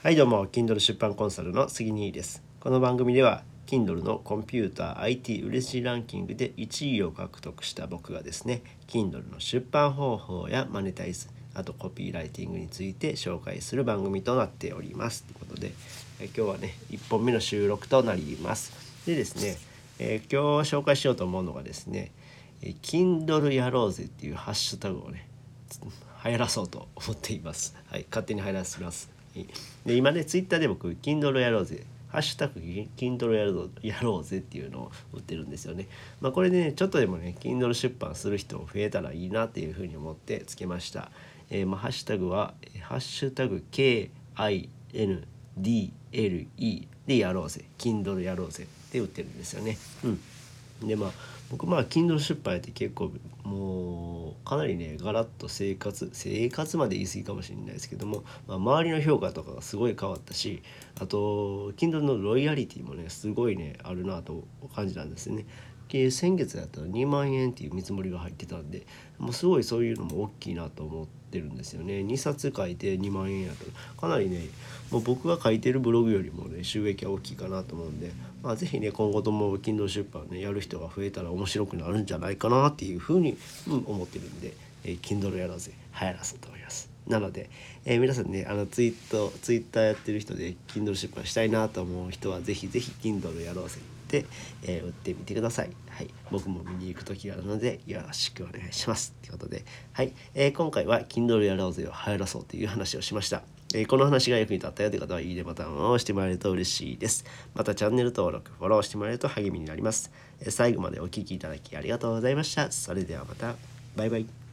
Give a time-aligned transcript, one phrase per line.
[0.00, 15.72] はいどうも Kindle 出版コンサルの杉兄ですこの番組では Kindle のコンピューター IT 売れ筋ランキングで1位を獲得した僕がですね Kindle の出版方法やマネタイズあとコピーライティングについて紹介する番組となっておりますということで
[16.20, 19.56] 今日はね1本目の収録となりますでですね、
[19.98, 22.12] えー、今日紹介しようと思うのがですね
[22.62, 25.26] Kindle やろうぜっていうハッシュタグをね
[26.24, 27.76] 流行らそうと思っています。
[27.86, 29.17] はい、勝手に流行らせます。
[29.84, 33.32] で今ねツイッターで僕「Kindle やろうぜ」ハッシュタグ Kindle
[33.82, 35.88] やろうぜっていうのを売ってるんですよね。
[36.20, 41.10] まあ、これでねちょっとでもね Kindle 出版する人増えたらいいなっていうふうに思ってつけました。
[41.50, 44.10] えー、まあ、ハッシュタグは「ハッシュタグ KINDLE」
[47.06, 49.76] でやろうぜ Kindle やろうぜって売ってるんですよね。
[50.82, 51.12] うん、でまあ
[51.50, 53.12] 僕まあ Kindle 出版やって結構
[53.44, 54.17] もう
[54.48, 60.62] かなりねガラッと生活生活まで言い過ぎかもしれないですけども、まあ、周りの評価とかがすごい変わったし
[60.98, 65.44] あと Kindle のロイヤリティもねすごいねあるなと感じたんですね。
[66.10, 68.86] 先月だったら2万円っていう見積もりが入ってたんで
[69.18, 73.64] もうすごいそういうのも大きいなと思ってるんですよね2冊書いて2万円やと
[73.98, 74.48] かなりね
[74.90, 83.36] もう僕が書いてるブログよりもね収益は大きいかなと思うんで、まあ、是非ね今後とも Kindle 出版ねやる人が増えたら面白くなるんじゃないかなっていうふうに、
[83.66, 86.88] うん、思ってるんで、えー、Kindle やろうぜ流行らせと思います。
[87.08, 87.48] なので、
[87.86, 94.26] えー、皆さんねあのツイートツイッターやってる人で Kindle 出版したいなと思う人は是非是非 Kindle やろうぜって、
[94.62, 95.70] えー、売ってみてください。
[95.90, 99.14] はい、僕も見に行く時があるのでよろしくお願いします。
[99.22, 103.42] ということで、はい、えー、今回は Kindle やろうぜを流行らそうという話をしました。
[103.74, 107.24] えー、この話が役に立ったよという方はいいねボタンを押してもらえると嬉しいです。
[107.54, 110.10] またチャンネル登録、フォローしてもらえると励みになります。
[110.40, 112.70] え最後までお聴きいただきありがとうございました。
[112.70, 113.54] それではまた。
[113.96, 114.47] バイバイ。